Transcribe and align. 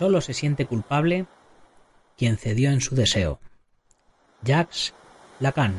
Solo 0.00 0.22
se 0.22 0.32
siente 0.32 0.64
culpable 0.64 1.26
quien 2.16 2.38
cedió 2.38 2.70
en 2.70 2.80
su 2.80 2.94
deseo. 2.94 3.38
Jacques 4.42 4.94
Lacan. 5.40 5.74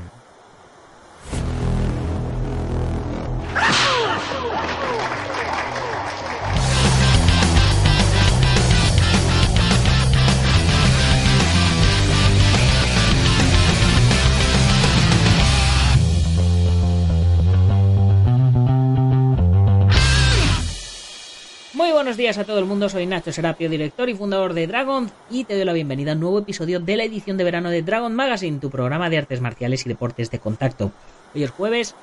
A 22.37 22.45
todo 22.45 22.59
el 22.59 22.65
mundo, 22.65 22.87
soy 22.87 23.05
Nacho 23.05 23.33
Serapio, 23.33 23.69
director 23.69 24.07
y 24.07 24.15
fundador 24.15 24.53
de 24.53 24.65
Dragon, 24.65 25.11
y 25.29 25.43
te 25.43 25.53
doy 25.55 25.65
la 25.65 25.73
bienvenida 25.73 26.11
a 26.11 26.13
un 26.15 26.21
nuevo 26.21 26.39
episodio 26.39 26.79
de 26.79 26.95
la 26.95 27.03
edición 27.03 27.35
de 27.35 27.43
verano 27.43 27.69
de 27.69 27.81
Dragon 27.81 28.15
Magazine, 28.15 28.59
tu 28.59 28.69
programa 28.69 29.09
de 29.09 29.17
artes 29.17 29.41
marciales 29.41 29.85
y 29.85 29.89
deportes 29.89 30.31
de 30.31 30.39
contacto. 30.39 30.91
Hoy 31.35 31.43
es 31.43 31.49
jueves 31.49 31.93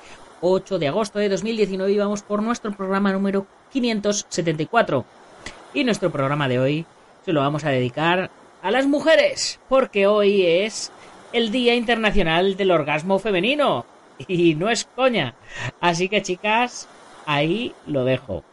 8 0.41 0.77
de 0.77 0.87
agosto 0.87 1.17
de 1.17 1.29
2019 1.29 1.91
y 1.91 1.97
vamos 1.97 2.21
por 2.21 2.43
nuestro 2.43 2.71
programa 2.71 3.11
número 3.11 3.47
574. 3.71 5.03
Y 5.73 5.83
nuestro 5.83 6.11
programa 6.11 6.47
de 6.47 6.59
hoy 6.59 6.85
se 7.25 7.33
lo 7.33 7.39
vamos 7.39 7.65
a 7.65 7.69
dedicar 7.69 8.29
a 8.61 8.69
las 8.69 8.85
mujeres, 8.85 9.59
porque 9.67 10.05
hoy 10.05 10.45
es 10.45 10.91
el 11.33 11.51
Día 11.51 11.73
Internacional 11.73 12.55
del 12.55 12.69
Orgasmo 12.69 13.17
Femenino. 13.17 13.83
Y 14.27 14.53
no 14.53 14.69
es 14.69 14.85
coña. 14.95 15.33
Así 15.81 16.07
que 16.07 16.21
chicas, 16.21 16.87
ahí 17.25 17.73
lo 17.87 18.03
dejo. 18.05 18.43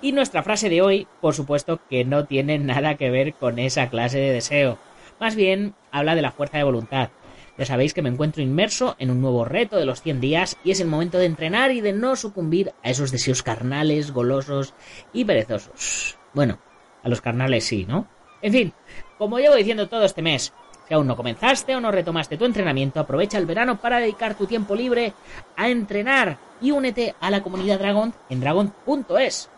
Y 0.00 0.12
nuestra 0.12 0.42
frase 0.42 0.68
de 0.68 0.82
hoy, 0.82 1.06
por 1.20 1.34
supuesto 1.34 1.80
que 1.88 2.04
no 2.04 2.26
tiene 2.26 2.58
nada 2.58 2.96
que 2.96 3.10
ver 3.10 3.34
con 3.34 3.58
esa 3.58 3.88
clase 3.88 4.18
de 4.18 4.32
deseo. 4.32 4.78
Más 5.20 5.36
bien 5.36 5.74
habla 5.90 6.14
de 6.14 6.22
la 6.22 6.32
fuerza 6.32 6.58
de 6.58 6.64
voluntad. 6.64 7.10
Ya 7.56 7.64
sabéis 7.64 7.94
que 7.94 8.02
me 8.02 8.08
encuentro 8.08 8.42
inmerso 8.42 8.96
en 8.98 9.10
un 9.10 9.20
nuevo 9.20 9.44
reto 9.44 9.76
de 9.76 9.86
los 9.86 10.02
100 10.02 10.20
días 10.20 10.56
y 10.64 10.72
es 10.72 10.80
el 10.80 10.88
momento 10.88 11.18
de 11.18 11.26
entrenar 11.26 11.70
y 11.70 11.80
de 11.80 11.92
no 11.92 12.16
sucumbir 12.16 12.72
a 12.82 12.90
esos 12.90 13.12
deseos 13.12 13.42
carnales, 13.44 14.10
golosos 14.10 14.74
y 15.12 15.24
perezosos. 15.24 16.18
Bueno, 16.32 16.58
a 17.04 17.08
los 17.08 17.20
carnales 17.20 17.64
sí, 17.64 17.84
¿no? 17.86 18.08
En 18.42 18.52
fin, 18.52 18.72
como 19.18 19.38
llevo 19.38 19.54
diciendo 19.54 19.88
todo 19.88 20.04
este 20.04 20.20
mes, 20.20 20.52
si 20.86 20.94
aún 20.94 21.06
no 21.06 21.16
comenzaste 21.16 21.74
o 21.74 21.80
no 21.80 21.90
retomaste 21.90 22.36
tu 22.36 22.44
entrenamiento, 22.44 23.00
aprovecha 23.00 23.38
el 23.38 23.46
verano 23.46 23.76
para 23.76 23.98
dedicar 23.98 24.34
tu 24.34 24.46
tiempo 24.46 24.74
libre 24.74 25.12
a 25.56 25.68
entrenar 25.68 26.38
y 26.60 26.70
únete 26.70 27.14
a 27.20 27.30
la 27.30 27.42
comunidad 27.42 27.78
Dragon 27.78 28.14
en 28.28 28.40
dragon.es 28.40 29.50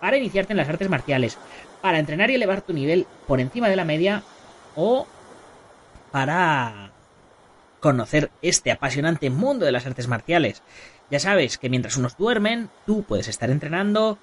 para 0.00 0.16
iniciarte 0.16 0.52
en 0.52 0.58
las 0.58 0.68
artes 0.68 0.88
marciales, 0.88 1.38
para 1.80 1.98
entrenar 1.98 2.30
y 2.30 2.34
elevar 2.34 2.62
tu 2.62 2.72
nivel 2.72 3.06
por 3.26 3.40
encima 3.40 3.68
de 3.68 3.76
la 3.76 3.84
media 3.84 4.22
o 4.74 5.06
para 6.10 6.90
conocer 7.80 8.30
este 8.42 8.70
apasionante 8.70 9.30
mundo 9.30 9.66
de 9.66 9.72
las 9.72 9.86
artes 9.86 10.08
marciales. 10.08 10.62
Ya 11.10 11.18
sabes 11.20 11.58
que 11.58 11.68
mientras 11.68 11.96
unos 11.96 12.16
duermen, 12.16 12.70
tú 12.86 13.02
puedes 13.02 13.28
estar 13.28 13.50
entrenando, 13.50 14.18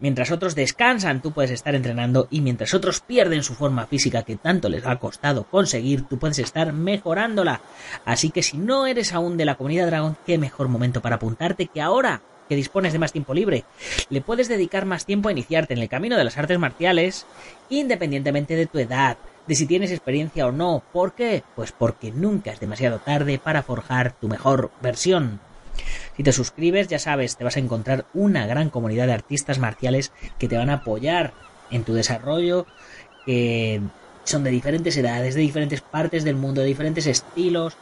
mientras 0.00 0.30
otros 0.30 0.54
descansan, 0.54 1.22
tú 1.22 1.32
puedes 1.32 1.50
estar 1.50 1.74
entrenando 1.74 2.26
y 2.30 2.40
mientras 2.40 2.74
otros 2.74 3.00
pierden 3.00 3.42
su 3.42 3.54
forma 3.54 3.86
física 3.86 4.22
que 4.22 4.36
tanto 4.36 4.68
les 4.68 4.86
ha 4.86 4.96
costado 4.96 5.44
conseguir, 5.44 6.02
tú 6.02 6.18
puedes 6.18 6.38
estar 6.38 6.72
mejorándola. 6.72 7.60
Así 8.04 8.30
que 8.30 8.42
si 8.42 8.58
no 8.58 8.86
eres 8.86 9.12
aún 9.12 9.36
de 9.36 9.44
la 9.44 9.54
comunidad 9.54 9.86
Dragon, 9.86 10.16
qué 10.26 10.38
mejor 10.38 10.68
momento 10.68 11.00
para 11.00 11.16
apuntarte 11.16 11.66
que 11.66 11.80
ahora 11.80 12.22
que 12.50 12.56
dispones 12.56 12.92
de 12.92 12.98
más 12.98 13.12
tiempo 13.12 13.32
libre. 13.32 13.64
Le 14.08 14.22
puedes 14.22 14.48
dedicar 14.48 14.84
más 14.84 15.06
tiempo 15.06 15.28
a 15.28 15.32
iniciarte 15.32 15.72
en 15.72 15.78
el 15.78 15.88
camino 15.88 16.16
de 16.16 16.24
las 16.24 16.36
artes 16.36 16.58
marciales, 16.58 17.24
independientemente 17.68 18.56
de 18.56 18.66
tu 18.66 18.80
edad, 18.80 19.18
de 19.46 19.54
si 19.54 19.66
tienes 19.66 19.92
experiencia 19.92 20.48
o 20.48 20.52
no. 20.52 20.82
¿Por 20.92 21.12
qué? 21.12 21.44
Pues 21.54 21.70
porque 21.70 22.10
nunca 22.10 22.50
es 22.50 22.58
demasiado 22.58 22.98
tarde 22.98 23.38
para 23.38 23.62
forjar 23.62 24.14
tu 24.18 24.26
mejor 24.26 24.72
versión. 24.82 25.38
Si 26.16 26.22
te 26.22 26.32
suscribes, 26.32 26.88
ya 26.88 26.98
sabes, 26.98 27.36
te 27.36 27.44
vas 27.44 27.56
a 27.56 27.60
encontrar 27.60 28.06
una 28.14 28.46
gran 28.46 28.70
comunidad 28.70 29.06
de 29.06 29.14
artistas 29.14 29.58
marciales 29.58 30.12
que 30.38 30.48
te 30.48 30.56
van 30.56 30.70
a 30.70 30.74
apoyar 30.74 31.32
en 31.70 31.84
tu 31.84 31.94
desarrollo, 31.94 32.66
que 33.24 33.80
son 34.24 34.44
de 34.44 34.50
diferentes 34.50 34.96
edades, 34.96 35.34
de 35.34 35.40
diferentes 35.40 35.80
partes 35.80 36.24
del 36.24 36.36
mundo, 36.36 36.60
de 36.60 36.66
diferentes 36.66 37.06
estilos, 37.06 37.76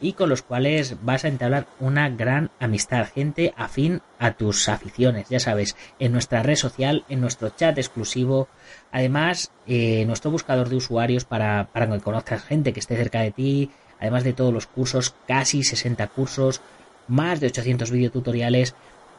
y 0.00 0.12
con 0.12 0.28
los 0.28 0.42
cuales 0.42 0.96
vas 1.02 1.24
a 1.24 1.28
entablar 1.28 1.66
una 1.80 2.08
gran 2.10 2.50
amistad, 2.58 3.06
gente 3.06 3.54
afín 3.56 4.02
a 4.18 4.32
tus 4.32 4.68
aficiones, 4.68 5.28
ya 5.28 5.40
sabes, 5.40 5.76
en 5.98 6.12
nuestra 6.12 6.42
red 6.42 6.56
social, 6.56 7.04
en 7.08 7.20
nuestro 7.20 7.50
chat 7.50 7.78
exclusivo, 7.78 8.48
además, 8.92 9.50
eh, 9.66 10.04
nuestro 10.06 10.30
buscador 10.30 10.68
de 10.68 10.76
usuarios 10.76 11.24
para, 11.24 11.68
para 11.72 11.88
que 11.90 12.00
conozcas 12.00 12.44
gente 12.44 12.72
que 12.72 12.80
esté 12.80 12.96
cerca 12.96 13.20
de 13.20 13.30
ti, 13.30 13.70
además 13.98 14.24
de 14.24 14.34
todos 14.34 14.52
los 14.52 14.66
cursos, 14.66 15.14
casi 15.26 15.62
60 15.62 16.06
cursos, 16.08 16.60
más 17.08 17.40
de 17.40 17.48
800 17.48 17.90
videotutoriales, 17.90 18.74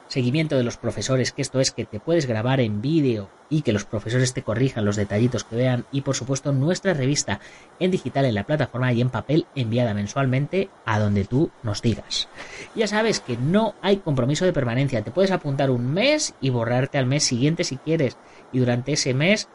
seguimiento 0.07 0.55
de 0.55 0.63
los 0.63 0.77
profesores, 0.77 1.31
que 1.31 1.41
esto 1.41 1.59
es 1.59 1.71
que 1.71 1.85
te 1.85 1.99
puedes 1.99 2.25
grabar 2.25 2.59
en 2.59 2.81
vídeo 2.81 3.29
y 3.49 3.61
que 3.61 3.73
los 3.73 3.85
profesores 3.85 4.33
te 4.33 4.41
corrijan 4.41 4.85
los 4.85 4.95
detallitos 4.95 5.43
que 5.43 5.55
vean 5.55 5.85
y 5.91 6.01
por 6.01 6.15
supuesto 6.15 6.51
nuestra 6.51 6.93
revista 6.93 7.39
en 7.79 7.91
digital 7.91 8.25
en 8.25 8.35
la 8.35 8.45
plataforma 8.45 8.91
y 8.93 9.01
en 9.01 9.09
papel 9.09 9.45
enviada 9.55 9.93
mensualmente 9.93 10.69
a 10.85 10.99
donde 10.99 11.25
tú 11.25 11.51
nos 11.63 11.81
digas. 11.81 12.27
Ya 12.75 12.87
sabes 12.87 13.19
que 13.19 13.37
no 13.37 13.75
hay 13.81 13.97
compromiso 13.97 14.45
de 14.45 14.53
permanencia, 14.53 15.01
te 15.01 15.11
puedes 15.11 15.31
apuntar 15.31 15.71
un 15.71 15.93
mes 15.93 16.33
y 16.41 16.49
borrarte 16.49 16.97
al 16.97 17.05
mes 17.05 17.23
siguiente 17.23 17.63
si 17.63 17.77
quieres 17.77 18.17
y 18.51 18.59
durante 18.59 18.93
ese 18.93 19.13
mes 19.13 19.47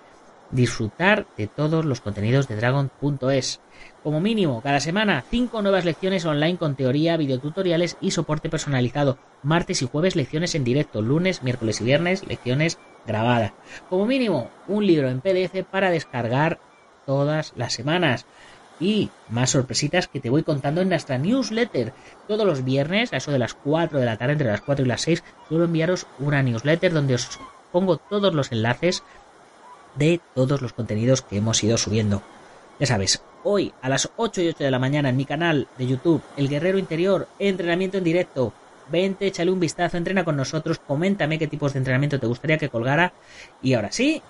disfrutar 0.53 1.27
de 1.37 1.49
todos 1.49 1.85
los 1.85 2.01
contenidos 2.01 2.47
de 2.47 2.57
dragon.es. 2.57 3.61
Como 4.03 4.21
mínimo, 4.21 4.61
cada 4.63 4.81
semana, 4.81 5.25
5 5.31 5.63
nuevas 5.63 5.85
lecciones 5.85 6.25
online 6.25 6.59
con 6.59 6.77
teoría, 6.77 7.17
videotutoriales 7.17 7.97
y 8.01 8.13
soporte 8.13 8.49
personalizado. 8.49 9.19
Martes 9.43 9.83
y 9.83 9.89
jueves 9.89 10.15
lecciones 10.15 10.55
en 10.55 10.65
directo, 10.65 11.03
lunes, 11.03 11.43
miércoles 11.43 11.81
y 11.81 11.85
viernes 11.85 12.27
lecciones 12.27 12.79
grabadas. 13.07 13.53
Como 13.89 14.07
mínimo, 14.07 14.51
un 14.69 14.87
libro 14.87 15.09
en 15.09 15.21
PDF 15.21 15.65
para 15.71 15.91
descargar 15.91 16.61
todas 17.07 17.53
las 17.57 17.73
semanas. 17.73 18.27
Y 18.81 19.11
más 19.29 19.51
sorpresitas 19.51 20.09
que 20.09 20.21
te 20.21 20.31
voy 20.31 20.43
contando 20.43 20.81
en 20.81 20.89
nuestra 20.89 21.19
newsletter. 21.19 21.93
Todos 22.27 22.47
los 22.47 22.65
viernes, 22.65 23.13
a 23.13 23.19
eso 23.19 23.31
de 23.31 23.39
las 23.39 23.55
4 23.55 23.99
de 23.99 24.07
la 24.07 24.17
tarde, 24.17 24.33
entre 24.33 24.49
las 24.49 24.61
4 24.61 24.84
y 24.84 24.89
las 24.89 25.03
6, 25.03 25.23
suelo 25.49 25.65
enviaros 25.65 26.07
una 26.19 26.43
newsletter 26.43 26.93
donde 26.93 27.15
os 27.15 27.39
pongo 27.71 27.97
todos 27.97 28.34
los 28.34 28.53
enlaces 28.53 29.03
de 29.94 30.20
todos 30.34 30.62
los 30.62 30.72
contenidos 30.72 31.22
que 31.22 31.36
hemos 31.36 31.62
ido 31.62 31.76
subiendo. 31.76 32.22
Ya 32.78 32.86
sabes, 32.86 33.22
hoy 33.44 33.72
a 33.83 33.89
las 33.89 34.10
8 34.16 34.42
y 34.42 34.48
8 34.48 34.65
de 34.65 34.71
la 34.71 34.78
mañana 34.78 35.09
en 35.09 35.16
mi 35.16 35.24
canal 35.24 35.68
de 35.78 35.86
YouTube, 35.86 36.22
El 36.36 36.48
Guerrero 36.48 36.78
Interior, 36.78 37.28
entrenamiento 37.39 37.98
en 37.98 38.04
directo. 38.04 38.53
Vente, 38.91 39.27
échale 39.27 39.50
un 39.50 39.60
vistazo, 39.60 39.97
entrena 39.97 40.24
con 40.24 40.36
nosotros, 40.36 40.78
coméntame 40.78 41.39
qué 41.39 41.47
tipos 41.47 41.72
de 41.72 41.78
entrenamiento 41.78 42.18
te 42.18 42.27
gustaría 42.27 42.59
que 42.59 42.68
colgara. 42.68 43.12
Y 43.62 43.74
ahora 43.74 43.92
sí, 43.92 44.22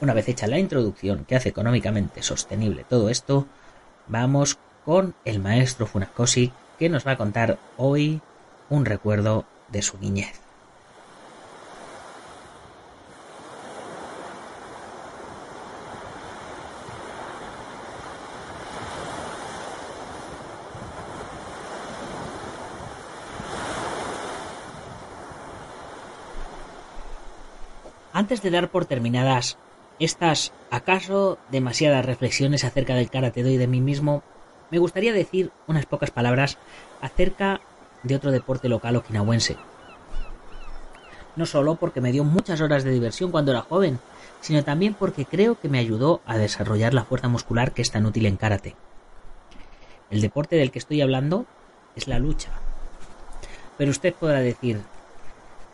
una 0.00 0.14
vez 0.14 0.28
hecha 0.28 0.46
la 0.46 0.58
introducción 0.58 1.24
que 1.24 1.36
hace 1.36 1.48
económicamente 1.48 2.22
sostenible 2.22 2.84
todo 2.88 3.08
esto, 3.08 3.46
vamos 4.06 4.58
con 4.84 5.14
el 5.24 5.40
maestro 5.40 5.86
Funakoshi 5.86 6.52
que 6.78 6.88
nos 6.88 7.06
va 7.06 7.12
a 7.12 7.16
contar 7.16 7.58
hoy 7.76 8.20
un 8.70 8.84
recuerdo 8.84 9.44
de 9.68 9.82
su 9.82 9.98
niñez. 9.98 10.47
Antes 28.18 28.42
de 28.42 28.50
dar 28.50 28.72
por 28.72 28.84
terminadas 28.84 29.58
estas, 30.00 30.52
acaso, 30.72 31.38
demasiadas 31.52 32.04
reflexiones 32.04 32.64
acerca 32.64 32.96
del 32.96 33.10
karate 33.10 33.44
do 33.44 33.48
y 33.48 33.58
de 33.58 33.68
mí 33.68 33.80
mismo, 33.80 34.24
me 34.72 34.80
gustaría 34.80 35.12
decir 35.12 35.52
unas 35.68 35.86
pocas 35.86 36.10
palabras 36.10 36.58
acerca 37.00 37.60
de 38.02 38.16
otro 38.16 38.32
deporte 38.32 38.68
local 38.68 38.96
okinawense. 38.96 39.56
No 41.36 41.46
solo 41.46 41.76
porque 41.76 42.00
me 42.00 42.10
dio 42.10 42.24
muchas 42.24 42.60
horas 42.60 42.82
de 42.82 42.90
diversión 42.90 43.30
cuando 43.30 43.52
era 43.52 43.62
joven, 43.62 44.00
sino 44.40 44.64
también 44.64 44.94
porque 44.94 45.24
creo 45.24 45.54
que 45.54 45.68
me 45.68 45.78
ayudó 45.78 46.20
a 46.26 46.36
desarrollar 46.38 46.94
la 46.94 47.04
fuerza 47.04 47.28
muscular 47.28 47.70
que 47.70 47.82
es 47.82 47.92
tan 47.92 48.04
útil 48.04 48.26
en 48.26 48.36
karate. 48.36 48.74
El 50.10 50.22
deporte 50.22 50.56
del 50.56 50.72
que 50.72 50.80
estoy 50.80 51.02
hablando 51.02 51.46
es 51.94 52.08
la 52.08 52.18
lucha. 52.18 52.50
Pero 53.76 53.92
usted 53.92 54.12
podrá 54.12 54.40
decir, 54.40 54.82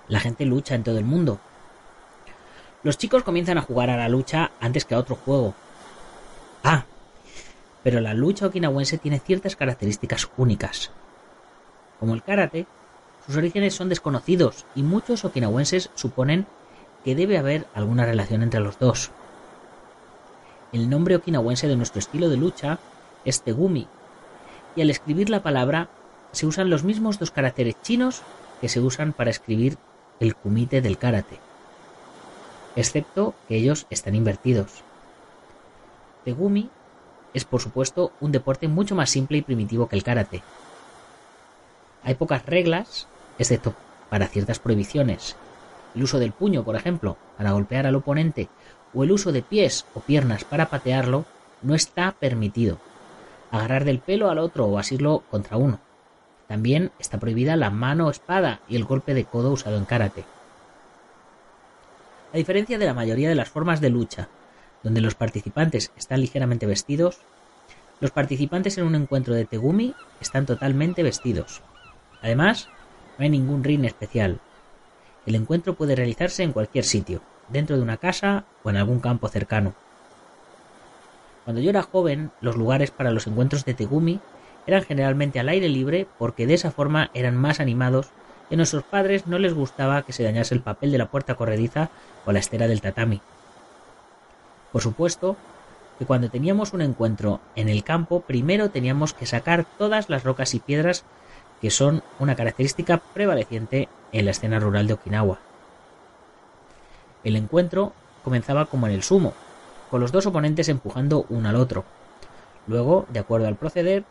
la 0.09 0.21
gente 0.21 0.45
lucha 0.45 0.75
en 0.75 0.85
todo 0.85 0.99
el 0.99 1.07
mundo. 1.07 1.41
Los 2.85 2.99
chicos 2.99 3.23
comienzan 3.23 3.57
a 3.57 3.63
jugar 3.63 3.89
a 3.89 3.97
la 3.97 4.11
lucha 4.11 4.53
antes 4.61 4.85
que 4.85 4.95
a 4.95 4.99
otro 4.99 5.17
juego. 5.17 5.55
Ah, 6.63 6.85
pero 7.83 8.01
la 8.01 8.13
lucha 8.13 8.47
okinawense 8.47 8.99
tiene 8.99 9.19
ciertas 9.19 9.57
características 9.57 10.29
únicas. 10.37 10.91
Como 11.99 12.15
el 12.15 12.23
karate, 12.23 12.67
sus 13.27 13.37
orígenes 13.37 13.75
son 13.75 13.89
desconocidos 13.89 14.67
y 14.75 14.83
muchos 14.83 15.25
okinawenses 15.25 15.91
suponen 15.95 16.47
que 17.05 17.15
debe 17.15 17.39
haber 17.39 17.67
alguna 17.75 18.05
relación 18.05 18.43
entre 18.43 18.61
los 18.61 18.79
dos. 18.79 19.11
El 20.73 20.91
nombre 20.91 21.17
okinawense 21.17 21.69
de 21.69 21.77
nuestro 21.77 22.01
estilo 22.01 22.29
de 22.29 22.37
lucha 22.37 22.79
es 23.25 23.43
Tegumi, 23.43 23.89
y 24.77 24.83
al 24.83 24.91
escribir 24.91 25.31
la 25.31 25.43
palabra 25.43 25.89
se 26.33 26.47
usan 26.47 26.69
los 26.69 26.85
mismos 26.85 27.19
dos 27.19 27.31
caracteres 27.31 27.77
chinos 27.81 28.23
que 28.61 28.69
se 28.69 28.81
usan 28.81 29.15
para 29.15 29.31
escribir 29.31 29.79
el 30.21 30.35
kumite 30.35 30.83
del 30.83 30.99
karate, 30.99 31.39
excepto 32.77 33.35
que 33.49 33.57
ellos 33.57 33.87
están 33.91 34.15
invertidos. 34.15 34.83
Tegumi 36.25 36.71
es 37.33 37.45
por 37.45 37.61
supuesto 37.61 38.13
un 38.21 38.33
deporte 38.33 38.69
mucho 38.69 38.95
más 38.95 39.11
simple 39.11 39.39
y 39.39 39.43
primitivo 39.43 39.89
que 39.89 39.97
el 39.97 40.05
karate. 40.05 40.43
Hay 42.03 42.15
pocas 42.15 42.47
reglas, 42.47 43.09
excepto 43.39 43.75
para 44.09 44.29
ciertas 44.29 44.59
prohibiciones. 44.59 45.37
El 45.95 46.03
uso 46.05 46.19
del 46.19 46.33
puño, 46.33 46.65
por 46.65 46.77
ejemplo, 46.77 47.17
para 47.37 47.53
golpear 47.53 47.87
al 47.87 47.97
oponente, 47.97 48.49
o 48.95 49.05
el 49.05 49.13
uso 49.13 49.33
de 49.33 49.43
pies 49.43 49.87
o 49.95 50.01
piernas 50.01 50.45
para 50.45 50.67
patearlo, 50.67 51.25
no 51.63 51.75
está 51.75 52.13
permitido. 52.13 52.79
Agarrar 53.51 53.85
del 53.85 53.99
pelo 53.99 54.31
al 54.31 54.39
otro 54.39 54.67
o 54.67 54.79
asirlo 54.79 55.23
contra 55.31 55.57
uno. 55.57 55.81
También 56.47 56.93
está 56.99 57.19
prohibida 57.19 57.57
la 57.57 57.71
mano 57.71 58.07
o 58.07 58.11
espada 58.11 58.61
y 58.69 58.77
el 58.77 58.85
golpe 58.85 59.15
de 59.15 59.25
codo 59.25 59.51
usado 59.51 59.77
en 59.77 59.85
karate. 59.85 60.25
A 62.35 62.37
diferencia 62.37 62.79
de 62.79 62.87
la 62.87 62.95
mayoría 62.95 63.29
de 63.29 63.37
las 63.37 63.49
formas 63.49 63.81
de 63.81 63.91
lucha, 63.91 64.29
donde 64.83 65.01
los 65.01 65.15
participantes 65.15 65.93
están 65.97 66.21
ligeramente 66.21 66.67
vestidos, 66.67 67.21
los 68.01 68.11
participantes 68.11 68.77
en 68.77 68.87
un 68.87 68.97
encuentro 68.97 69.35
de 69.35 69.45
Tegumi 69.45 69.95
están 70.21 70.45
totalmente 70.45 71.05
vestidos. 71.05 71.63
Además, 72.23 72.69
no 73.17 73.23
hay 73.23 73.31
ningún 73.31 73.63
ring 73.63 73.85
especial. 73.85 74.41
El 75.27 75.37
encuentro 75.37 75.75
puede 75.75 75.95
realizarse 75.95 76.43
en 76.43 76.51
cualquier 76.51 76.85
sitio, 76.85 77.21
dentro 77.51 77.77
de 77.77 77.83
una 77.83 77.99
casa 77.99 78.47
o 78.65 78.71
en 78.71 78.79
algún 78.79 78.99
campo 78.99 79.29
cercano. 79.29 79.73
Cuando 81.45 81.63
yo 81.63 81.71
era 81.71 81.83
joven, 81.83 82.33
los 82.41 82.57
lugares 82.57 82.91
para 82.91 83.13
los 83.13 83.29
encuentros 83.29 83.65
de 83.65 83.75
Tegumi 83.75 84.19
eran 84.67 84.83
generalmente 84.83 85.39
al 85.39 85.51
aire 85.51 85.69
libre 85.69 86.09
porque 86.19 86.49
de 86.49 86.55
esa 86.55 86.73
forma 86.73 87.13
eran 87.15 87.37
más 87.37 87.61
animados 87.61 88.09
y 88.55 88.57
a 88.57 88.59
nuestros 88.59 88.85
padres 88.85 89.27
no 89.27 89.41
les 89.41 89.53
gustaba 89.53 90.03
que 90.03 90.13
se 90.13 90.23
dañase 90.23 90.55
el 90.55 90.61
papel 90.61 90.93
de 90.93 90.99
la 90.99 91.11
puerta 91.11 91.35
corrediza 91.35 91.91
o 92.25 92.31
la 92.31 92.39
estera 92.39 92.69
del 92.69 92.81
tatami. 92.81 93.21
Por 94.71 94.81
supuesto 94.81 95.37
que 95.99 96.07
cuando 96.07 96.31
teníamos 96.31 96.73
un 96.73 96.81
encuentro 96.81 97.41
en 97.57 97.69
el 97.69 97.83
campo, 97.83 98.21
primero 98.21 98.71
teníamos 98.71 99.13
que 99.13 99.27
sacar 99.27 99.67
todas 99.77 100.09
las 100.09 100.23
rocas 100.23 100.55
y 100.55 100.61
piedras 100.61 101.05
que 101.61 101.71
son 101.71 102.05
una 102.21 102.37
característica 102.37 102.99
prevaleciente 102.99 103.89
en 104.13 104.25
la 104.25 104.31
escena 104.31 104.61
rural 104.61 104.87
de 104.87 104.95
Okinawa. 104.95 105.41
El 107.25 107.35
encuentro 107.35 107.93
comenzaba 108.23 108.67
como 108.67 108.87
en 108.87 108.93
el 108.93 109.03
sumo, 109.03 109.33
con 109.91 110.01
los 110.01 110.13
dos 110.13 110.27
oponentes 110.27 110.69
empujando 110.69 111.27
uno 111.29 111.49
al 111.49 111.57
otro. 111.57 111.85
Luego, 112.69 113.07
de 113.09 113.19
acuerdo 113.19 113.49
al 113.49 113.57
proceder, 113.57 114.05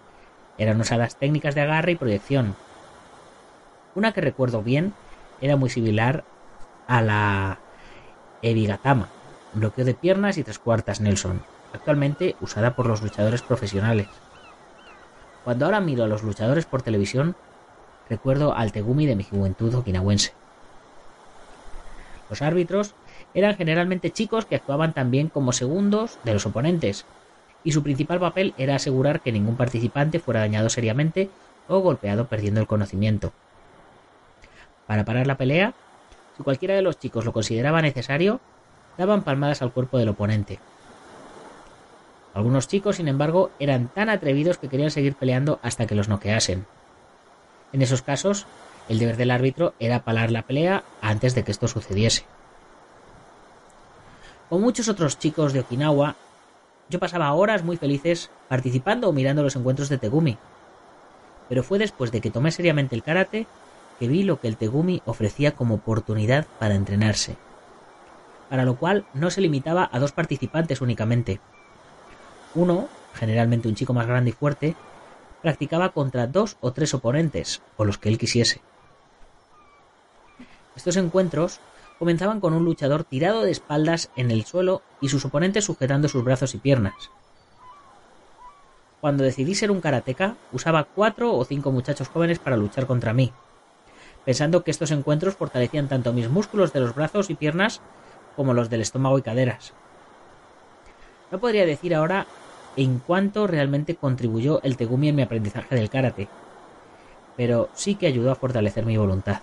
eran 0.57 0.81
usadas 0.81 1.15
técnicas 1.15 1.55
de 1.55 1.61
agarre 1.61 1.93
y 1.93 1.95
proyección. 1.95 2.57
Una 3.95 4.11
que 4.11 4.21
recuerdo 4.21 4.63
bien 4.63 4.95
era 5.39 5.55
muy 5.55 5.69
similar 5.69 6.25
a 6.87 7.01
la 7.01 7.61
Ebigatama, 8.41 9.13
bloqueo 9.51 9.85
de 9.85 9.93
piernas 9.93 10.37
y 10.37 10.43
tres 10.43 10.57
cuartas 10.57 10.99
Nelson, 10.99 11.45
actualmente 11.71 12.35
usada 12.39 12.75
por 12.75 12.87
los 12.87 13.01
luchadores 13.03 13.43
profesionales. 13.43 14.09
Cuando 15.43 15.65
ahora 15.65 15.79
miro 15.79 16.03
a 16.03 16.07
los 16.07 16.23
luchadores 16.23 16.65
por 16.65 16.81
televisión, 16.81 17.37
recuerdo 18.05 18.55
al 18.55 18.71
Tegumi 18.71 19.05
de 19.05 19.15
mi 19.15 19.25
juventud 19.25 19.73
okinawense. 19.75 20.37
Los 22.29 22.41
árbitros 22.41 22.95
eran 23.33 23.55
generalmente 23.55 24.11
chicos 24.11 24.45
que 24.45 24.55
actuaban 24.55 24.93
también 24.93 25.29
como 25.29 25.53
segundos 25.53 26.19
de 26.23 26.33
los 26.33 26.45
oponentes, 26.47 27.05
y 27.61 27.73
su 27.73 27.83
principal 27.83 28.19
papel 28.19 28.55
era 28.57 28.75
asegurar 28.75 29.21
que 29.21 29.31
ningún 29.31 29.55
participante 29.55 30.19
fuera 30.19 30.39
dañado 30.39 30.69
seriamente 30.69 31.31
o 31.67 31.79
golpeado 31.79 32.27
perdiendo 32.27 32.59
el 32.59 32.67
conocimiento. 32.67 33.35
Para 34.87 35.05
parar 35.05 35.27
la 35.27 35.37
pelea, 35.37 35.73
si 36.37 36.43
cualquiera 36.43 36.75
de 36.75 36.81
los 36.81 36.99
chicos 36.99 37.25
lo 37.25 37.33
consideraba 37.33 37.81
necesario, 37.81 38.39
daban 38.97 39.23
palmadas 39.23 39.61
al 39.61 39.71
cuerpo 39.71 39.97
del 39.97 40.09
oponente. 40.09 40.59
Algunos 42.33 42.67
chicos, 42.67 42.95
sin 42.95 43.07
embargo, 43.07 43.51
eran 43.59 43.87
tan 43.87 44.09
atrevidos 44.09 44.57
que 44.57 44.67
querían 44.67 44.91
seguir 44.91 45.15
peleando 45.15 45.59
hasta 45.61 45.85
que 45.85 45.95
los 45.95 46.09
noqueasen. 46.09 46.65
En 47.71 47.81
esos 47.81 48.01
casos, 48.01 48.47
el 48.89 48.99
deber 48.99 49.17
del 49.17 49.31
árbitro 49.31 49.73
era 49.79 50.03
parar 50.03 50.31
la 50.31 50.41
pelea 50.41 50.83
antes 51.01 51.35
de 51.35 51.43
que 51.43 51.51
esto 51.51 51.67
sucediese. 51.67 52.25
Con 54.49 54.61
muchos 54.61 54.89
otros 54.89 55.19
chicos 55.19 55.53
de 55.53 55.61
Okinawa, 55.61 56.15
yo 56.89 56.99
pasaba 56.99 57.33
horas 57.33 57.63
muy 57.63 57.77
felices 57.77 58.29
participando 58.49 59.09
o 59.09 59.13
mirando 59.13 59.43
los 59.43 59.55
encuentros 59.55 59.89
de 59.89 59.97
Tegumi. 59.97 60.37
Pero 61.49 61.63
fue 61.63 61.79
después 61.79 62.11
de 62.11 62.21
que 62.21 62.31
tomé 62.31 62.51
seriamente 62.51 62.95
el 62.95 63.03
karate 63.03 63.47
vi 64.07 64.23
lo 64.23 64.39
que 64.39 64.47
el 64.47 64.57
Tegumi 64.57 65.01
ofrecía 65.05 65.51
como 65.51 65.75
oportunidad 65.75 66.47
para 66.59 66.75
entrenarse 66.75 67.37
para 68.53 68.65
lo 68.65 68.75
cual 68.75 69.03
no 69.15 69.31
se 69.31 69.41
limitaba 69.41 69.89
a 69.91 69.97
dos 69.97 70.11
participantes 70.11 70.79
únicamente. 70.79 71.39
Uno, 72.53 72.87
generalmente 73.15 73.67
un 73.67 73.73
chico 73.73 73.95
más 73.95 74.05
grande 74.05 74.29
y 74.29 74.33
fuerte, 74.33 74.75
practicaba 75.41 75.89
contra 75.89 76.27
dos 76.27 76.57
o 76.61 76.71
tres 76.71 76.93
oponentes, 76.93 77.63
o 77.77 77.83
los 77.83 77.97
que 77.97 78.09
él 78.09 78.19
quisiese. 78.19 78.61
Estos 80.75 80.97
encuentros 80.97 81.61
comenzaban 81.97 82.39
con 82.39 82.53
un 82.53 82.63
luchador 82.63 83.03
tirado 83.03 83.41
de 83.41 83.49
espaldas 83.49 84.11
en 84.15 84.29
el 84.29 84.45
suelo 84.45 84.83
y 85.01 85.09
sus 85.09 85.25
oponentes 85.25 85.65
sujetando 85.65 86.07
sus 86.07 86.23
brazos 86.23 86.53
y 86.53 86.59
piernas. 86.59 87.09
Cuando 89.01 89.23
decidí 89.23 89.55
ser 89.55 89.71
un 89.71 89.81
karateka, 89.81 90.35
usaba 90.51 90.83
cuatro 90.83 91.35
o 91.35 91.43
cinco 91.43 91.71
muchachos 91.71 92.07
jóvenes 92.07 92.37
para 92.37 92.55
luchar 92.55 92.85
contra 92.85 93.13
mí, 93.13 93.33
pensando 94.25 94.63
que 94.63 94.71
estos 94.71 94.91
encuentros 94.91 95.35
fortalecían 95.35 95.87
tanto 95.87 96.13
mis 96.13 96.29
músculos 96.29 96.73
de 96.73 96.79
los 96.79 96.95
brazos 96.95 97.29
y 97.29 97.35
piernas 97.35 97.81
como 98.35 98.53
los 98.53 98.69
del 98.69 98.81
estómago 98.81 99.17
y 99.17 99.21
caderas. 99.21 99.73
No 101.31 101.39
podría 101.39 101.65
decir 101.65 101.95
ahora 101.95 102.25
en 102.75 102.99
cuánto 102.99 103.47
realmente 103.47 103.95
contribuyó 103.95 104.61
el 104.63 104.77
Tegumi 104.77 105.09
en 105.09 105.15
mi 105.15 105.21
aprendizaje 105.21 105.75
del 105.75 105.89
karate, 105.89 106.27
pero 107.35 107.69
sí 107.73 107.95
que 107.95 108.07
ayudó 108.07 108.31
a 108.31 108.35
fortalecer 108.35 108.85
mi 108.85 108.97
voluntad. 108.97 109.41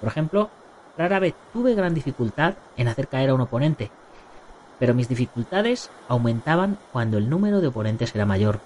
Por 0.00 0.08
ejemplo, 0.08 0.50
rara 0.98 1.18
vez 1.18 1.34
tuve 1.52 1.74
gran 1.74 1.94
dificultad 1.94 2.54
en 2.76 2.88
hacer 2.88 3.08
caer 3.08 3.30
a 3.30 3.34
un 3.34 3.40
oponente, 3.40 3.90
pero 4.78 4.94
mis 4.94 5.08
dificultades 5.08 5.90
aumentaban 6.08 6.76
cuando 6.92 7.18
el 7.18 7.30
número 7.30 7.60
de 7.60 7.68
oponentes 7.68 8.14
era 8.14 8.26
mayor. 8.26 8.58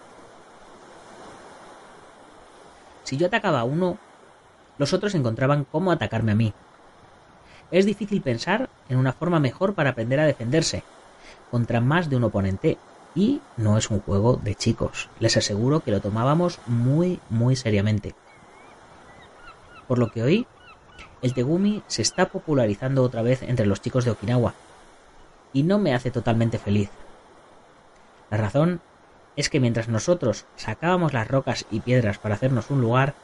Si 3.04 3.16
yo 3.16 3.26
atacaba 3.26 3.60
a 3.60 3.64
uno, 3.64 3.98
los 4.78 4.92
otros 4.92 5.14
encontraban 5.14 5.64
cómo 5.64 5.92
atacarme 5.92 6.32
a 6.32 6.36
mí. 6.36 6.52
Es 7.70 7.86
difícil 7.86 8.22
pensar 8.22 8.68
en 8.88 8.98
una 8.98 9.12
forma 9.12 9.40
mejor 9.40 9.74
para 9.74 9.90
aprender 9.90 10.20
a 10.20 10.26
defenderse 10.26 10.82
contra 11.50 11.80
más 11.80 12.08
de 12.08 12.16
un 12.16 12.24
oponente 12.24 12.78
y 13.14 13.40
no 13.56 13.78
es 13.78 13.90
un 13.90 14.00
juego 14.00 14.36
de 14.36 14.54
chicos. 14.54 15.08
Les 15.18 15.36
aseguro 15.36 15.80
que 15.80 15.90
lo 15.90 16.00
tomábamos 16.00 16.60
muy, 16.66 17.18
muy 17.30 17.56
seriamente. 17.56 18.14
Por 19.88 19.98
lo 19.98 20.10
que 20.10 20.22
hoy, 20.22 20.46
el 21.22 21.34
Tegumi 21.34 21.82
se 21.86 22.02
está 22.02 22.28
popularizando 22.28 23.02
otra 23.02 23.22
vez 23.22 23.42
entre 23.42 23.66
los 23.66 23.80
chicos 23.80 24.04
de 24.04 24.10
Okinawa 24.10 24.54
y 25.52 25.62
no 25.62 25.78
me 25.78 25.94
hace 25.94 26.10
totalmente 26.10 26.58
feliz. 26.58 26.90
La 28.30 28.36
razón 28.36 28.80
es 29.36 29.48
que 29.48 29.60
mientras 29.60 29.88
nosotros 29.88 30.44
sacábamos 30.56 31.12
las 31.12 31.28
rocas 31.28 31.66
y 31.70 31.80
piedras 31.80 32.18
para 32.18 32.34
hacernos 32.34 32.70
un 32.70 32.80
lugar, 32.80 33.14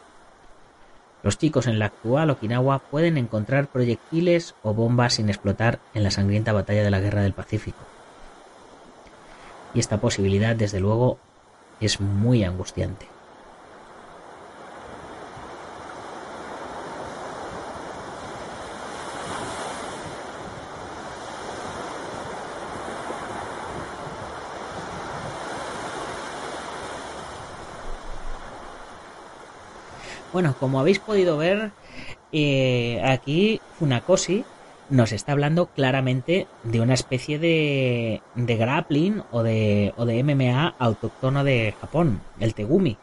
Los 1.22 1.38
chicos 1.38 1.66
en 1.66 1.78
la 1.78 1.86
actual 1.86 2.30
Okinawa 2.30 2.80
pueden 2.80 3.16
encontrar 3.16 3.68
proyectiles 3.68 4.54
o 4.62 4.74
bombas 4.74 5.14
sin 5.14 5.28
explotar 5.28 5.78
en 5.94 6.02
la 6.02 6.10
sangrienta 6.10 6.52
batalla 6.52 6.82
de 6.82 6.90
la 6.90 7.00
Guerra 7.00 7.22
del 7.22 7.32
Pacífico. 7.32 7.78
Y 9.72 9.80
esta 9.80 9.98
posibilidad, 9.98 10.56
desde 10.56 10.80
luego, 10.80 11.18
es 11.80 12.00
muy 12.00 12.42
angustiante. 12.44 13.11
Bueno, 30.32 30.56
como 30.58 30.80
habéis 30.80 30.98
podido 30.98 31.36
ver, 31.36 31.72
eh, 32.32 33.02
aquí 33.04 33.60
Funakoshi 33.78 34.44
nos 34.88 35.12
está 35.12 35.32
hablando 35.32 35.66
claramente 35.66 36.46
de 36.64 36.80
una 36.80 36.94
especie 36.94 37.38
de, 37.38 38.22
de 38.34 38.56
grappling 38.56 39.22
o 39.30 39.42
de, 39.42 39.92
o 39.96 40.06
de 40.06 40.18
MMA 40.18 40.74
autóctono 40.78 41.44
de 41.44 41.74
Japón, 41.78 42.20
el 42.40 42.54
Tegumi. 42.54 42.96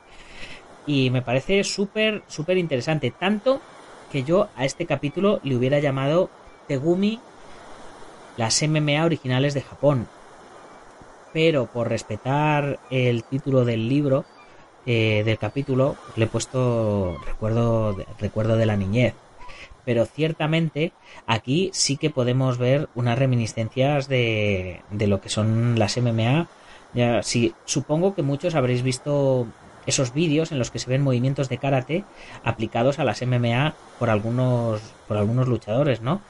Y 0.87 1.11
me 1.11 1.21
parece 1.21 1.63
súper, 1.63 2.23
súper 2.27 2.57
interesante. 2.57 3.11
Tanto 3.11 3.61
que 4.11 4.23
yo 4.23 4.49
a 4.55 4.65
este 4.65 4.87
capítulo 4.87 5.39
le 5.43 5.55
hubiera 5.55 5.77
llamado 5.79 6.31
Tegumi 6.67 7.19
las 8.37 8.59
MMA 8.63 9.05
originales 9.05 9.53
de 9.53 9.61
Japón. 9.61 10.07
Pero 11.31 11.67
por 11.67 11.89
respetar 11.89 12.79
el 12.89 13.23
título 13.23 13.65
del 13.65 13.87
libro, 13.87 14.25
eh, 14.85 15.23
del 15.25 15.37
capítulo 15.37 15.95
le 16.15 16.25
he 16.25 16.27
puesto 16.27 17.17
recuerdo, 17.25 17.95
recuerdo 18.19 18.57
de 18.57 18.65
la 18.65 18.77
niñez. 18.77 19.13
Pero 19.85 20.05
ciertamente 20.05 20.91
aquí 21.25 21.71
sí 21.73 21.97
que 21.97 22.09
podemos 22.09 22.57
ver 22.57 22.89
unas 22.95 23.17
reminiscencias 23.17 24.07
de, 24.07 24.81
de 24.91 25.07
lo 25.07 25.21
que 25.21 25.29
son 25.29 25.79
las 25.79 25.97
MMA. 25.97 26.47
Ya, 26.93 27.23
sí, 27.23 27.53
supongo 27.65 28.13
que 28.13 28.21
muchos 28.21 28.55
habréis 28.55 28.83
visto 28.83 29.47
esos 29.85 30.13
vídeos 30.13 30.51
en 30.51 30.59
los 30.59 30.71
que 30.71 30.79
se 30.79 30.89
ven 30.89 31.01
movimientos 31.01 31.49
de 31.49 31.57
karate 31.57 32.03
aplicados 32.43 32.99
a 32.99 33.03
las 33.03 33.21
MMA 33.21 33.73
por 33.97 34.09
algunos, 34.09 34.81
por 35.07 35.17
algunos 35.17 35.47
luchadores, 35.47 36.01
¿no? 36.01 36.21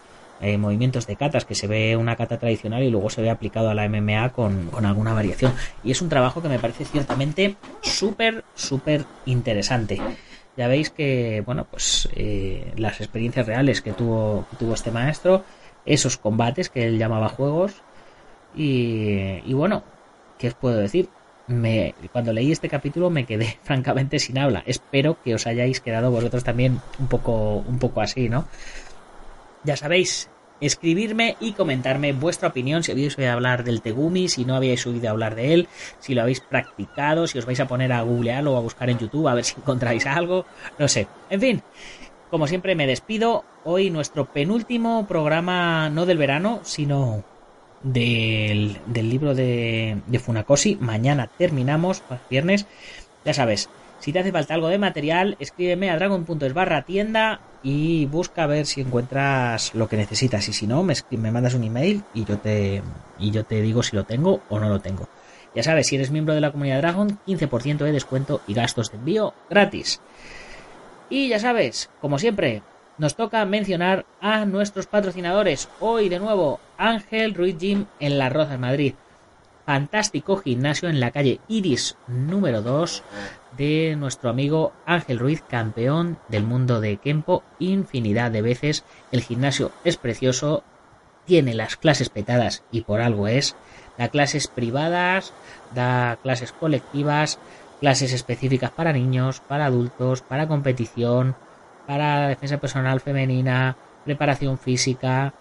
Eh, 0.41 0.57
movimientos 0.57 1.05
de 1.05 1.17
catas, 1.17 1.43
que 1.43 1.53
se 1.53 1.67
ve 1.67 1.97
una 1.97 2.15
cata 2.15 2.37
tradicional 2.37 2.81
y 2.81 2.89
luego 2.89 3.09
se 3.09 3.21
ve 3.21 3.29
aplicado 3.29 3.69
a 3.69 3.73
la 3.73 3.83
MMA 3.89 4.29
con, 4.29 4.69
alguna 4.85 5.13
variación. 5.13 5.53
Y 5.83 5.91
es 5.91 6.01
un 6.01 6.07
trabajo 6.07 6.41
que 6.41 6.47
me 6.47 6.59
parece 6.59 6.85
ciertamente 6.85 7.57
súper, 7.81 8.45
súper 8.55 9.05
interesante. 9.25 9.99
Ya 10.55 10.69
veis 10.69 10.91
que, 10.91 11.43
bueno, 11.45 11.67
pues 11.69 12.07
eh, 12.15 12.71
las 12.77 13.01
experiencias 13.01 13.47
reales 13.47 13.81
que 13.81 13.91
tuvo, 13.91 14.45
tuvo 14.57 14.75
este 14.75 14.91
maestro, 14.91 15.43
esos 15.85 16.17
combates 16.17 16.69
que 16.69 16.85
él 16.85 16.97
llamaba 16.97 17.27
juegos, 17.27 17.81
y, 18.55 19.41
y 19.45 19.53
bueno, 19.53 19.83
¿qué 20.37 20.47
os 20.47 20.53
puedo 20.53 20.77
decir? 20.77 21.09
Me, 21.47 21.95
cuando 22.11 22.31
leí 22.31 22.51
este 22.51 22.69
capítulo 22.69 23.09
me 23.09 23.25
quedé 23.25 23.57
francamente 23.63 24.19
sin 24.19 24.37
habla. 24.37 24.63
Espero 24.65 25.17
que 25.21 25.35
os 25.35 25.47
hayáis 25.47 25.81
quedado 25.81 26.11
vosotros 26.11 26.43
también 26.43 26.79
un 26.99 27.07
poco, 27.07 27.57
un 27.57 27.79
poco 27.79 28.01
así, 28.01 28.29
¿no? 28.29 28.45
Ya 29.63 29.75
sabéis, 29.75 30.29
escribirme 30.61 31.35
y 31.39 31.53
comentarme 31.53 32.13
vuestra 32.13 32.49
opinión 32.49 32.83
si 32.83 32.91
habéis 32.91 33.17
oído 33.17 33.31
hablar 33.31 33.63
del 33.63 33.81
Tegumi, 33.81 34.27
si 34.29 34.45
no 34.45 34.55
habéis 34.55 34.85
oído 34.87 35.09
hablar 35.09 35.35
de 35.35 35.53
él, 35.53 35.67
si 35.99 36.13
lo 36.13 36.21
habéis 36.21 36.39
practicado, 36.39 37.27
si 37.27 37.37
os 37.37 37.45
vais 37.45 37.59
a 37.59 37.67
poner 37.67 37.91
a 37.91 38.01
googlearlo 38.01 38.53
o 38.53 38.57
a 38.57 38.61
buscar 38.61 38.89
en 38.89 38.99
YouTube 38.99 39.27
a 39.27 39.35
ver 39.35 39.45
si 39.45 39.55
encontráis 39.57 40.05
algo, 40.05 40.45
no 40.77 40.87
sé. 40.87 41.07
En 41.29 41.41
fin, 41.41 41.63
como 42.29 42.47
siempre 42.47 42.75
me 42.75 42.87
despido. 42.87 43.43
Hoy 43.65 43.89
nuestro 43.89 44.25
penúltimo 44.25 45.05
programa, 45.07 45.89
no 45.89 46.05
del 46.05 46.17
verano, 46.17 46.61
sino 46.63 47.23
del, 47.83 48.77
del 48.85 49.09
libro 49.09 49.35
de, 49.35 49.97
de 50.07 50.19
Funakoshi. 50.19 50.77
Mañana 50.77 51.29
terminamos, 51.37 52.01
viernes. 52.29 52.65
Ya 53.25 53.33
sabes, 53.33 53.69
si 53.99 54.13
te 54.13 54.19
hace 54.19 54.31
falta 54.31 54.53
algo 54.53 54.69
de 54.69 54.77
material, 54.77 55.35
escríbeme 55.39 55.89
a 55.89 55.95
dragon.es 55.95 56.53
barra 56.53 56.83
tienda 56.83 57.41
y 57.63 58.05
busca 58.05 58.43
a 58.43 58.47
ver 58.47 58.65
si 58.65 58.81
encuentras 58.81 59.75
lo 59.75 59.89
que 59.89 59.97
necesitas. 59.97 60.47
Y 60.47 60.53
si 60.53 60.67
no, 60.67 60.83
me, 60.83 60.95
mandas 61.31 61.53
un 61.53 61.63
email 61.63 62.03
y 62.13 62.23
yo, 62.23 62.37
te, 62.37 62.81
y 63.19 63.31
yo 63.31 63.43
te 63.43 63.61
digo 63.61 63.83
si 63.83 63.95
lo 63.95 64.05
tengo 64.05 64.41
o 64.49 64.59
no 64.59 64.69
lo 64.69 64.79
tengo. 64.79 65.07
Ya 65.55 65.63
sabes, 65.63 65.87
si 65.87 65.95
eres 65.95 66.11
miembro 66.11 66.33
de 66.33 66.41
la 66.41 66.51
comunidad 66.51 66.79
Dragon, 66.79 67.19
15% 67.27 67.79
de 67.79 67.91
descuento 67.91 68.41
y 68.47 68.53
gastos 68.53 68.91
de 68.91 68.97
envío 68.97 69.33
gratis. 69.49 69.99
Y 71.09 71.27
ya 71.27 71.39
sabes, 71.39 71.89
como 72.01 72.19
siempre, 72.19 72.61
nos 72.99 73.15
toca 73.15 73.43
mencionar 73.45 74.05
a 74.21 74.45
nuestros 74.45 74.85
patrocinadores. 74.85 75.67
Hoy 75.79 76.07
de 76.07 76.19
nuevo, 76.19 76.59
Ángel 76.77 77.33
Ruiz 77.33 77.57
Gym 77.57 77.85
en 77.99 78.19
Las 78.19 78.31
Rozas, 78.31 78.59
Madrid. 78.59 78.93
Fantástico 79.69 80.37
gimnasio 80.37 80.89
en 80.89 80.99
la 80.99 81.11
calle 81.11 81.41
Iris 81.47 81.95
número 82.07 82.63
2 82.63 83.03
de 83.55 83.95
nuestro 83.99 84.31
amigo 84.31 84.73
Ángel 84.87 85.19
Ruiz, 85.19 85.43
campeón 85.47 86.17
del 86.27 86.41
mundo 86.41 86.81
de 86.81 86.97
Kempo 86.97 87.43
infinidad 87.59 88.31
de 88.31 88.41
veces. 88.41 88.83
El 89.11 89.21
gimnasio 89.21 89.71
es 89.83 89.95
precioso, 89.95 90.63
tiene 91.25 91.53
las 91.53 91.75
clases 91.75 92.09
petadas 92.09 92.63
y 92.71 92.81
por 92.81 92.99
algo 92.99 93.27
es. 93.27 93.55
Da 93.99 94.07
clases 94.07 94.47
privadas, 94.47 95.33
da 95.75 96.17
clases 96.23 96.51
colectivas, 96.51 97.37
clases 97.79 98.11
específicas 98.11 98.71
para 98.71 98.91
niños, 98.91 99.39
para 99.39 99.67
adultos, 99.67 100.23
para 100.23 100.47
competición, 100.47 101.35
para 101.85 102.27
defensa 102.27 102.57
personal 102.57 103.01
femenina, 103.01 103.77
preparación 104.03 104.57
física, 104.57 105.35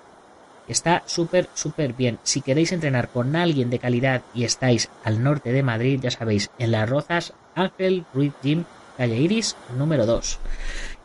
Está 0.69 1.03
súper, 1.07 1.49
súper 1.55 1.95
bien. 1.95 2.19
Si 2.23 2.43
queréis 2.43 2.73
entrenar 2.73 3.09
con 3.09 3.35
alguien 3.37 3.71
de 3.71 3.79
calidad 3.79 4.23
y 4.35 4.45
estáis 4.45 4.91
al 5.03 5.23
norte 5.23 5.53
de 5.53 5.63
Madrid, 5.63 5.99
ya 6.03 6.11
sabéis, 6.11 6.51
en 6.59 6.73
Las 6.73 6.89
Rozas, 6.89 7.33
Ángel 7.55 8.05
Ruiz 8.13 8.35
Gym, 8.43 8.65
calle 8.97 9.17
Iris, 9.17 9.57
número 9.77 10.05
2. 10.05 10.39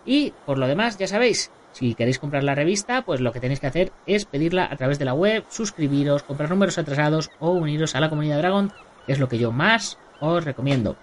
Y 0.06 0.34
por 0.46 0.58
lo 0.58 0.68
demás, 0.68 0.98
ya 0.98 1.08
sabéis, 1.08 1.50
si 1.72 1.96
queréis 1.96 2.20
comprar 2.20 2.44
la 2.44 2.56
revista, 2.56 3.04
pues 3.04 3.22
lo 3.22 3.32
que 3.32 3.40
tenéis 3.40 3.60
que 3.60 3.68
hacer 3.68 3.92
es 4.06 4.26
pedirla 4.26 4.68
a 4.70 4.76
través 4.76 5.00
de 5.00 5.06
la 5.06 5.14
web, 5.14 5.46
suscribiros, 5.50 6.24
comprar 6.24 6.50
números 6.50 6.78
atrasados 6.78 7.32
o 7.40 7.52
uniros 7.52 7.96
a 7.96 8.02
la 8.02 8.10
comunidad 8.10 8.40
Dragon, 8.40 8.72
es 9.08 9.20
lo 9.20 9.30
que 9.30 9.40
yo 9.40 9.52
más 9.52 9.98
os 10.20 10.44
recomiendo. 10.44 10.98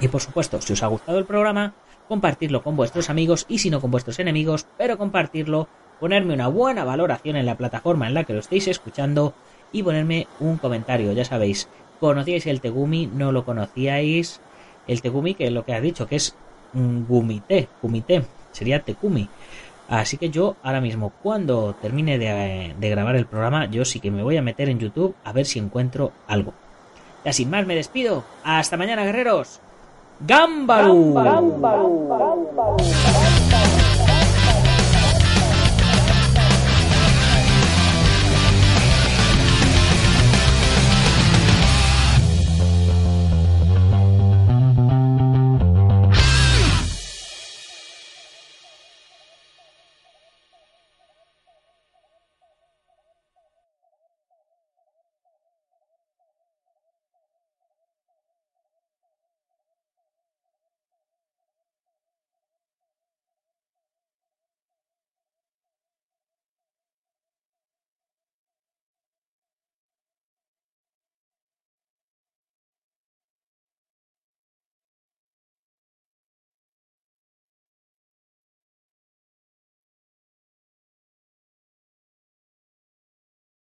Y 0.00 0.08
por 0.08 0.20
supuesto, 0.20 0.60
si 0.60 0.74
os 0.74 0.82
ha 0.82 0.86
gustado 0.86 1.18
el 1.18 1.24
programa, 1.24 1.74
compartirlo 2.06 2.62
con 2.62 2.76
vuestros 2.76 3.10
amigos 3.10 3.44
y 3.48 3.58
si 3.58 3.70
no 3.70 3.80
con 3.80 3.90
vuestros 3.90 4.18
enemigos, 4.18 4.66
pero 4.76 4.98
compartirlo 4.98 5.68
ponerme 6.00 6.34
una 6.34 6.48
buena 6.48 6.84
valoración 6.84 7.36
en 7.36 7.46
la 7.46 7.56
plataforma 7.56 8.06
en 8.06 8.14
la 8.14 8.24
que 8.24 8.32
lo 8.32 8.40
estéis 8.40 8.68
escuchando 8.68 9.34
y 9.72 9.82
ponerme 9.82 10.26
un 10.40 10.56
comentario. 10.56 11.12
Ya 11.12 11.24
sabéis, 11.24 11.68
¿conocíais 12.00 12.46
el 12.46 12.60
Tegumi? 12.60 13.06
¿No 13.06 13.32
lo 13.32 13.44
conocíais? 13.44 14.40
El 14.86 15.02
Tegumi, 15.02 15.34
que 15.34 15.46
es 15.46 15.52
lo 15.52 15.64
que 15.64 15.74
has 15.74 15.82
dicho, 15.82 16.06
que 16.06 16.16
es 16.16 16.34
un 16.74 17.06
gumité, 17.06 17.68
gumité, 17.82 18.24
sería 18.52 18.82
Tekumi. 18.82 19.28
Así 19.88 20.18
que 20.18 20.28
yo 20.30 20.56
ahora 20.62 20.80
mismo, 20.80 21.12
cuando 21.22 21.74
termine 21.80 22.18
de, 22.18 22.74
grabar 22.90 23.16
el 23.16 23.26
programa, 23.26 23.66
yo 23.66 23.84
sí 23.84 24.00
que 24.00 24.10
me 24.10 24.22
voy 24.22 24.36
a 24.36 24.42
meter 24.42 24.68
en 24.68 24.78
YouTube 24.78 25.14
a 25.24 25.32
ver 25.32 25.46
si 25.46 25.58
encuentro 25.58 26.12
algo. 26.26 26.52
Ya 27.24 27.32
sin 27.32 27.48
más 27.50 27.66
me 27.66 27.74
despido. 27.74 28.24
Hasta 28.44 28.76
mañana, 28.76 29.04
guerreros. 29.04 29.60
¡Gámbaru! 30.20 31.14